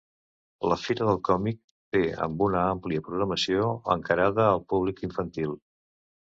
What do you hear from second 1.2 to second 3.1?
còmic té amb una àmplia